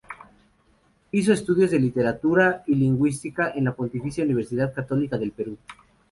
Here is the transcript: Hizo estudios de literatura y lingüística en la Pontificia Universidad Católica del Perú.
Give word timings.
Hizo 1.11 1.31
estudios 1.31 1.69
de 1.69 1.79
literatura 1.79 2.63
y 2.65 2.73
lingüística 2.73 3.51
en 3.51 3.65
la 3.65 3.75
Pontificia 3.75 4.23
Universidad 4.23 4.73
Católica 4.73 5.15
del 5.19 5.31
Perú. 5.31 5.59